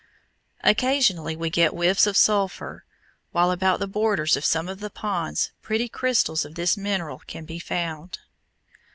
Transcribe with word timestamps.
Occasionally 0.63 1.35
we 1.35 1.51
get 1.51 1.73
whiffs 1.73 2.07
of 2.07 2.17
sulphur, 2.17 2.85
while 3.33 3.51
about 3.51 3.79
the 3.79 3.85
borders 3.85 4.35
of 4.35 4.43
some 4.43 4.67
of 4.67 4.79
the 4.79 4.89
ponds 4.89 5.51
pretty 5.61 5.87
crystals 5.87 6.43
of 6.43 6.55
this 6.55 6.75
mineral 6.75 7.21
can 7.27 7.45
be 7.45 7.59
found. 7.59 8.17